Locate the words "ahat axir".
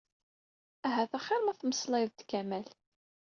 0.87-1.41